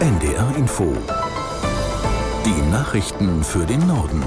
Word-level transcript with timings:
NDR 0.00 0.56
Info. 0.56 0.96
Die 2.46 2.70
Nachrichten 2.70 3.44
für 3.44 3.66
den 3.66 3.86
Norden. 3.86 4.24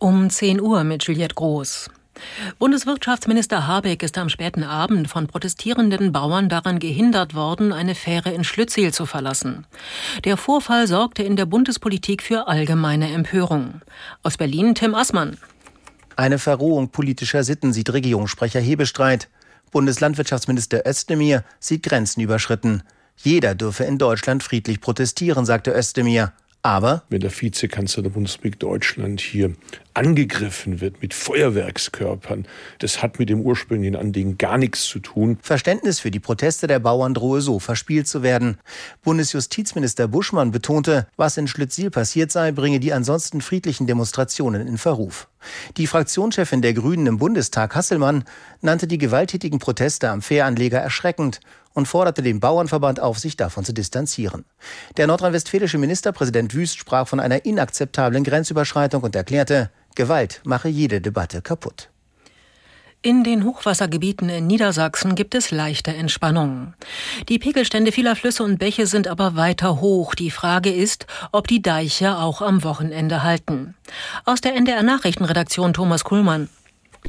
Um 0.00 0.28
10 0.30 0.60
Uhr 0.60 0.82
mit 0.82 1.04
Juliette 1.04 1.36
Groß. 1.36 1.90
Bundeswirtschaftsminister 2.58 3.68
Habeck 3.68 4.02
ist 4.02 4.18
am 4.18 4.30
späten 4.30 4.64
Abend 4.64 5.06
von 5.06 5.28
protestierenden 5.28 6.10
Bauern 6.10 6.48
daran 6.48 6.80
gehindert 6.80 7.36
worden, 7.36 7.72
eine 7.72 7.94
Fähre 7.94 8.32
in 8.32 8.42
Schlüttsiel 8.42 8.92
zu 8.92 9.06
verlassen. 9.06 9.64
Der 10.24 10.36
Vorfall 10.36 10.88
sorgte 10.88 11.22
in 11.22 11.36
der 11.36 11.46
Bundespolitik 11.46 12.24
für 12.24 12.48
allgemeine 12.48 13.12
Empörung. 13.12 13.80
Aus 14.24 14.36
Berlin 14.36 14.74
Tim 14.74 14.96
Assmann. 14.96 15.38
Eine 16.16 16.40
Verrohung 16.40 16.88
politischer 16.88 17.44
Sitten 17.44 17.72
sieht 17.72 17.92
Regierungssprecher 17.92 18.60
Hebestreit. 18.60 19.28
Bundeslandwirtschaftsminister 19.70 20.86
Özdemir 20.86 21.44
sieht 21.60 21.82
Grenzen 21.82 22.20
überschritten. 22.20 22.82
Jeder 23.16 23.54
dürfe 23.54 23.84
in 23.84 23.98
Deutschland 23.98 24.42
friedlich 24.42 24.80
protestieren, 24.80 25.44
sagte 25.46 25.72
Özdemir. 25.72 26.32
Aber 26.66 27.02
wenn 27.10 27.20
der 27.20 27.30
Vizekanzler 27.30 28.04
der 28.04 28.10
Bundesrepublik 28.10 28.58
Deutschland 28.58 29.20
hier 29.20 29.52
angegriffen 29.92 30.80
wird 30.80 31.02
mit 31.02 31.12
Feuerwerkskörpern, 31.12 32.46
das 32.78 33.02
hat 33.02 33.18
mit 33.18 33.28
dem 33.28 33.42
ursprünglichen 33.42 33.96
Anliegen 33.96 34.38
gar 34.38 34.56
nichts 34.56 34.84
zu 34.86 34.98
tun. 34.98 35.38
Verständnis 35.42 36.00
für 36.00 36.10
die 36.10 36.20
Proteste 36.20 36.66
der 36.66 36.78
Bauern 36.78 37.12
drohe 37.12 37.42
so 37.42 37.58
verspielt 37.58 38.08
zu 38.08 38.22
werden. 38.22 38.56
Bundesjustizminister 39.02 40.08
Buschmann 40.08 40.52
betonte, 40.52 41.06
was 41.18 41.36
in 41.36 41.48
Schlüttsiel 41.48 41.90
passiert 41.90 42.32
sei, 42.32 42.50
bringe 42.50 42.80
die 42.80 42.94
ansonsten 42.94 43.42
friedlichen 43.42 43.86
Demonstrationen 43.86 44.66
in 44.66 44.78
Verruf. 44.78 45.28
Die 45.76 45.86
Fraktionschefin 45.86 46.62
der 46.62 46.72
Grünen 46.72 47.06
im 47.06 47.18
Bundestag, 47.18 47.74
Hasselmann, 47.74 48.24
nannte 48.62 48.86
die 48.86 48.96
gewalttätigen 48.96 49.58
Proteste 49.58 50.08
am 50.08 50.22
Fähranleger 50.22 50.78
erschreckend 50.78 51.40
und 51.74 51.86
forderte 51.86 52.22
den 52.22 52.40
Bauernverband 52.40 53.00
auf, 53.00 53.18
sich 53.18 53.36
davon 53.36 53.64
zu 53.64 53.74
distanzieren. 53.74 54.44
Der 54.96 55.06
nordrhein-westfälische 55.06 55.78
Ministerpräsident 55.78 56.54
Wüst 56.54 56.78
sprach 56.78 57.06
von 57.06 57.20
einer 57.20 57.44
inakzeptablen 57.44 58.24
Grenzüberschreitung 58.24 59.02
und 59.02 59.14
erklärte, 59.14 59.70
Gewalt 59.94 60.40
mache 60.44 60.68
jede 60.68 61.00
Debatte 61.00 61.42
kaputt. 61.42 61.90
In 63.02 63.22
den 63.22 63.44
Hochwassergebieten 63.44 64.30
in 64.30 64.46
Niedersachsen 64.46 65.14
gibt 65.14 65.34
es 65.34 65.50
leichte 65.50 65.94
Entspannung. 65.94 66.72
Die 67.28 67.38
Pegelstände 67.38 67.92
vieler 67.92 68.16
Flüsse 68.16 68.42
und 68.42 68.58
Bäche 68.58 68.86
sind 68.86 69.08
aber 69.08 69.36
weiter 69.36 69.82
hoch. 69.82 70.14
Die 70.14 70.30
Frage 70.30 70.72
ist, 70.72 71.06
ob 71.30 71.46
die 71.46 71.60
Deiche 71.60 72.16
auch 72.16 72.40
am 72.40 72.64
Wochenende 72.64 73.22
halten. 73.22 73.74
Aus 74.24 74.40
der 74.40 74.54
NDR 74.54 74.82
Nachrichtenredaktion 74.82 75.74
Thomas 75.74 76.02
Kuhlmann. 76.02 76.48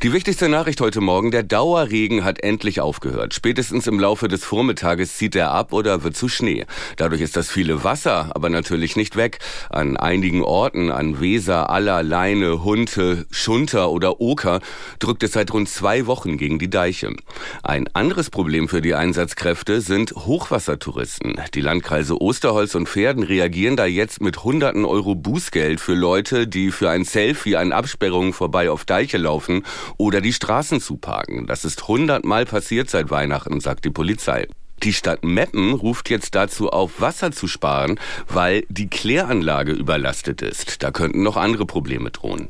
Die 0.03 0.11
wichtigste 0.11 0.49
Nachricht 0.49 0.81
heute 0.81 0.99
Morgen, 0.99 1.31
der 1.31 1.41
Dauerregen 1.41 2.25
hat 2.25 2.43
endlich 2.43 2.81
aufgehört. 2.81 3.33
Spätestens 3.33 3.88
im 3.88 3.97
Laufe 3.97 4.27
des 4.27 4.43
Vormittages 4.43 5.15
zieht 5.15 5.38
er 5.38 5.51
ab 5.51 5.71
oder 5.71 6.03
wird 6.03 6.17
zu 6.17 6.27
Schnee. 6.27 6.65
Dadurch 6.97 7.21
ist 7.21 7.38
das 7.38 7.49
viele 7.49 7.85
Wasser 7.85 8.29
aber 8.35 8.49
natürlich 8.49 8.97
nicht 8.97 9.16
weg. 9.16 9.39
An 9.69 9.95
einigen 9.95 10.43
Orten, 10.43 10.91
an 10.91 11.21
Weser, 11.21 11.69
Aller, 11.69 12.03
Leine, 12.03 12.63
Hunte, 12.66 13.25
Schunter 13.31 13.89
oder 13.89 14.19
Oker, 14.19 14.59
drückt 14.99 15.23
es 15.23 15.31
seit 15.31 15.53
rund 15.53 15.69
zwei 15.69 16.05
Wochen 16.07 16.38
gegen 16.38 16.59
die 16.59 16.69
Deiche. 16.69 17.16
Ein 17.63 17.88
anderes 17.93 18.29
Problem 18.29 18.67
für 18.67 18.81
die 18.81 18.95
Einsatzkräfte 18.95 19.79
sind 19.79 20.11
Hochwassertouristen. 20.11 21.41
Die 21.53 21.61
Landkreise 21.61 22.21
Osterholz 22.21 22.75
und 22.75 22.89
Pferden 22.89 23.23
reagieren 23.23 23.77
da 23.77 23.85
jetzt 23.85 24.21
mit 24.21 24.43
hunderten 24.43 24.83
Euro 24.83 25.16
Bußgeld 25.16 25.79
für 25.79 25.95
Leute, 25.95 26.47
die 26.47 26.71
für 26.71 26.89
ein 26.89 27.05
Selfie 27.05 27.55
an 27.55 27.71
Absperrungen 27.71 28.33
vorbei 28.33 28.69
auf 28.69 28.83
Deiche 28.83 29.17
laufen 29.17 29.63
oder 29.97 30.22
die 30.22 30.33
Straßen 30.33 30.81
zuparken. 30.81 31.47
Das 31.47 31.66
ist 31.66 31.88
hundertmal 31.88 32.45
passiert 32.45 32.89
seit 32.89 33.09
Weihnachten, 33.09 33.59
sagt 33.59 33.86
die 33.86 33.91
Polizei. 33.91 34.47
Die 34.83 34.94
Stadt 34.94 35.23
Meppen 35.23 35.73
ruft 35.73 36.09
jetzt 36.09 36.36
dazu 36.36 36.69
auf, 36.69 37.00
Wasser 37.00 37.31
zu 37.31 37.47
sparen, 37.47 38.00
weil 38.28 38.66
die 38.69 38.89
Kläranlage 38.89 39.72
überlastet 39.72 40.41
ist. 40.41 40.84
Da 40.84 40.91
könnten 40.91 41.24
noch 41.24 41.38
andere 41.38 41.66
Probleme 41.66 42.12
drohen. 42.12 42.50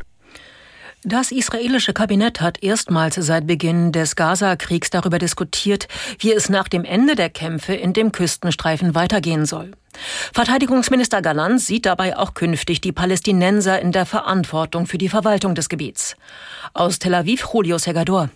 Das 1.07 1.31
israelische 1.31 1.93
Kabinett 1.93 2.41
hat 2.41 2.63
erstmals 2.63 3.13
seit 3.13 3.45
Beginn 3.45 3.91
des 3.91 4.15
Gaza-Kriegs 4.15 4.89
darüber 4.89 5.19
diskutiert, 5.19 5.87
wie 6.17 6.33
es 6.33 6.49
nach 6.49 6.67
dem 6.67 6.83
Ende 6.83 7.13
der 7.13 7.29
Kämpfe 7.29 7.75
in 7.75 7.93
dem 7.93 8.11
Küstenstreifen 8.11 8.95
weitergehen 8.95 9.45
soll. 9.45 9.73
Verteidigungsminister 10.33 11.21
Galant 11.21 11.61
sieht 11.61 11.85
dabei 11.85 12.17
auch 12.17 12.33
künftig 12.33 12.81
die 12.81 12.91
Palästinenser 12.91 13.81
in 13.81 13.91
der 13.91 14.05
Verantwortung 14.05 14.85
für 14.87 14.97
die 14.97 15.09
Verwaltung 15.09 15.55
des 15.55 15.69
Gebiets. 15.69 16.15
Aus 16.73 16.99
Tel 16.99 17.13
Aviv, 17.13 17.47
Julio 17.53 17.77
Segador. 17.77 18.29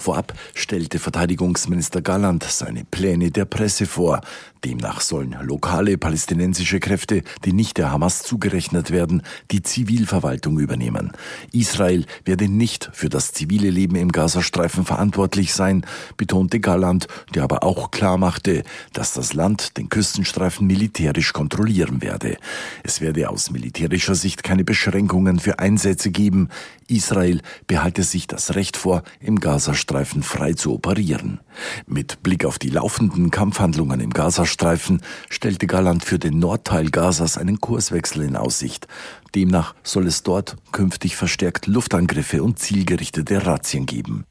Vorab 0.00 0.32
stellte 0.54 1.00
Verteidigungsminister 1.00 2.02
Galland 2.02 2.44
seine 2.44 2.84
Pläne 2.84 3.32
der 3.32 3.46
Presse 3.46 3.84
vor. 3.84 4.20
Demnach 4.64 5.00
sollen 5.00 5.36
lokale 5.40 5.98
palästinensische 5.98 6.80
Kräfte, 6.80 7.22
die 7.44 7.52
nicht 7.52 7.78
der 7.78 7.92
Hamas 7.92 8.22
zugerechnet 8.22 8.90
werden, 8.90 9.22
die 9.52 9.62
Zivilverwaltung 9.62 10.58
übernehmen. 10.58 11.12
Israel 11.52 12.06
werde 12.24 12.48
nicht 12.48 12.90
für 12.92 13.08
das 13.08 13.32
zivile 13.32 13.70
Leben 13.70 13.94
im 13.96 14.10
Gazastreifen 14.10 14.84
verantwortlich 14.84 15.54
sein, 15.54 15.86
betonte 16.16 16.58
Galland, 16.58 17.06
der 17.34 17.44
aber 17.44 17.62
auch 17.62 17.92
klar 17.92 18.18
machte, 18.18 18.64
dass 18.92 19.12
das 19.12 19.32
Land 19.32 19.76
den 19.76 19.88
Küstenstreifen 19.88 20.66
militärisch 20.66 21.32
kontrollieren 21.32 22.02
werde. 22.02 22.36
Es 22.82 23.00
werde 23.00 23.30
aus 23.30 23.50
militärischer 23.50 24.16
Sicht 24.16 24.42
keine 24.42 24.64
Beschränkungen 24.64 25.38
für 25.38 25.60
Einsätze 25.60 26.10
geben. 26.10 26.48
Israel 26.88 27.42
behalte 27.66 28.02
sich 28.02 28.26
das 28.26 28.54
Recht 28.54 28.76
vor, 28.76 29.02
im 29.20 29.38
Gazastreifen 29.38 30.22
frei 30.22 30.54
zu 30.54 30.72
operieren. 30.72 31.40
Mit 31.86 32.22
Blick 32.22 32.44
auf 32.44 32.58
die 32.58 32.70
laufenden 32.70 33.30
Kampfhandlungen 33.30 34.00
im 34.00 34.10
Gazastreifen 34.10 34.47
stellte 34.48 35.66
Galland 35.66 36.04
für 36.04 36.18
den 36.18 36.38
Nordteil 36.38 36.90
Gazas 36.90 37.38
einen 37.38 37.60
Kurswechsel 37.60 38.22
in 38.22 38.36
Aussicht. 38.36 38.86
Demnach 39.34 39.74
soll 39.82 40.06
es 40.06 40.22
dort 40.22 40.56
künftig 40.72 41.16
verstärkt 41.16 41.66
Luftangriffe 41.66 42.42
und 42.42 42.58
zielgerichtete 42.58 43.46
Razzien 43.46 43.86
geben. 43.86 44.24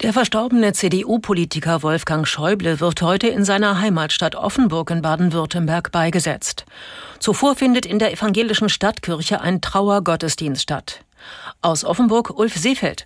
Der 0.00 0.12
verstorbene 0.12 0.72
CDU-Politiker 0.72 1.84
Wolfgang 1.84 2.26
Schäuble 2.26 2.80
wird 2.80 3.02
heute 3.02 3.28
in 3.28 3.44
seiner 3.44 3.80
Heimatstadt 3.80 4.34
Offenburg 4.34 4.90
in 4.90 5.00
Baden-Württemberg 5.00 5.92
beigesetzt. 5.92 6.64
Zuvor 7.20 7.54
findet 7.54 7.86
in 7.86 8.00
der 8.00 8.12
evangelischen 8.12 8.68
Stadtkirche 8.68 9.40
ein 9.40 9.60
Trauergottesdienst 9.60 10.62
statt. 10.62 11.04
Aus 11.60 11.84
Offenburg 11.84 12.36
Ulf 12.36 12.56
Seefeld. 12.56 13.04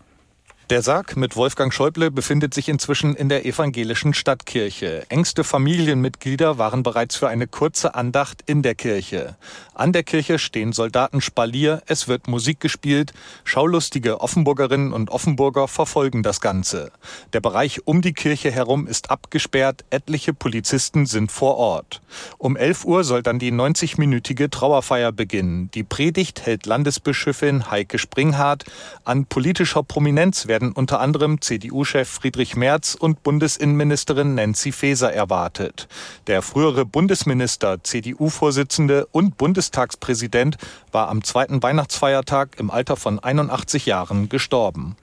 Der 0.69 0.83
Sarg 0.83 1.17
mit 1.17 1.37
Wolfgang 1.37 1.73
Schäuble 1.73 2.11
befindet 2.11 2.53
sich 2.53 2.69
inzwischen 2.69 3.15
in 3.15 3.29
der 3.29 3.47
evangelischen 3.47 4.15
Stadtkirche. 4.15 5.09
Engste 5.09 5.45
Familienmitglieder 5.45 6.59
waren 6.59 6.83
bereits 6.83 7.15
für 7.15 7.29
eine 7.29 7.47
kurze 7.47 7.95
Andacht 7.95 8.43
in 8.47 8.63
der 8.63 8.75
Kirche. 8.75 9.37
An 9.75 9.93
der 9.93 10.03
Kirche 10.03 10.41
stehen 10.41 10.73
Soldaten 10.73 11.21
Spalier, 11.21 11.83
es 11.87 12.09
wird 12.09 12.27
Musik 12.27 12.59
gespielt, 12.59 13.13
schaulustige 13.45 14.21
Offenburgerinnen 14.21 14.93
und 14.93 15.11
Offenburger 15.11 15.69
verfolgen 15.69 16.25
das 16.25 16.41
Ganze. 16.41 16.91
Der 17.33 17.41
Bereich 17.41 17.87
um 17.87 18.03
die 18.03 18.15
Kirche 18.15 18.51
herum 18.51 18.89
ist 18.89 19.09
abgesperrt, 19.11 19.85
etliche 19.91 20.35
Polizisten 20.35 21.07
sind 21.07 21.31
vor 21.31 21.59
Ort. 21.59 22.03
Um 22.39 22.57
11 22.57 22.85
Uhr 22.87 23.05
soll 23.05 23.23
dann 23.23 23.39
die 23.39 23.53
90-minütige 23.53 24.51
Trauerfeier 24.51 25.13
beginnen. 25.13 25.71
Die 25.75 25.85
Predigt 25.85 26.45
hält 26.45 26.67
Landesbischöfin 26.67 27.71
Heike 27.71 27.99
Springhardt. 27.99 28.65
An 29.05 29.27
politischer 29.27 29.85
Prominenz 29.85 30.49
werden 30.49 30.56
werden 30.57 30.73
unter 30.73 31.01
anderem 31.01 31.43
CDU-Chef 31.43 32.09
Friedrich 32.09 32.57
Merz 32.57 32.97
und 32.99 33.23
Bundesinnenministerin 33.23 34.37
Nancy 34.37 34.73
Faeser 34.73 35.13
erwartet. 35.13 35.87
Der 36.29 36.41
frühere 36.41 36.87
Bundesminister, 36.87 37.85
CDU-Vorsitzende 37.85 39.05
und 39.13 39.37
Bundestagspräsident 39.37 40.57
war 40.93 41.11
am 41.11 41.23
zweiten 41.23 41.63
Weihnachtsfeiertag 41.63 42.59
im 42.59 42.71
Alter 42.71 42.97
von 42.97 43.19
81 43.19 43.85
Jahren 43.85 44.31
gestorben. 44.31 44.97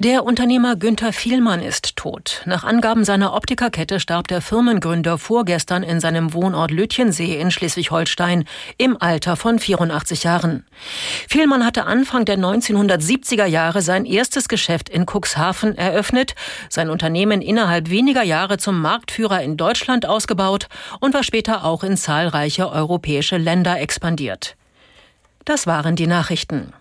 Der 0.00 0.22
Unternehmer 0.22 0.76
Günther 0.76 1.12
Vielmann 1.12 1.60
ist 1.60 1.96
tot. 1.96 2.42
Nach 2.46 2.62
Angaben 2.62 3.04
seiner 3.04 3.34
Optikerkette 3.34 3.98
starb 3.98 4.28
der 4.28 4.40
Firmengründer 4.40 5.18
vorgestern 5.18 5.82
in 5.82 5.98
seinem 5.98 6.34
Wohnort 6.34 6.70
Lütjensee 6.70 7.40
in 7.40 7.50
Schleswig-Holstein 7.50 8.44
im 8.76 8.96
Alter 9.02 9.34
von 9.34 9.58
84 9.58 10.22
Jahren. 10.22 10.64
Vielmann 11.28 11.66
hatte 11.66 11.86
Anfang 11.86 12.24
der 12.24 12.38
1970er 12.38 13.46
Jahre 13.46 13.82
sein 13.82 14.04
erstes 14.04 14.48
Geschäft 14.48 14.88
in 14.88 15.04
Cuxhaven 15.04 15.76
eröffnet, 15.76 16.36
sein 16.68 16.90
Unternehmen 16.90 17.42
innerhalb 17.42 17.90
weniger 17.90 18.22
Jahre 18.22 18.58
zum 18.58 18.80
Marktführer 18.80 19.42
in 19.42 19.56
Deutschland 19.56 20.06
ausgebaut 20.06 20.68
und 21.00 21.12
war 21.12 21.24
später 21.24 21.64
auch 21.64 21.82
in 21.82 21.96
zahlreiche 21.96 22.70
europäische 22.70 23.36
Länder 23.36 23.80
expandiert. 23.80 24.54
Das 25.44 25.66
waren 25.66 25.96
die 25.96 26.06
Nachrichten. 26.06 26.72